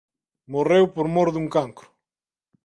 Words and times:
Morreu 0.53 0.83
por 0.95 1.07
mor 1.15 1.29
dun 1.31 1.47
cancro. 1.55 1.87